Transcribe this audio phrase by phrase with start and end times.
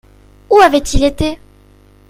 [0.49, 1.37] Où avait-il été?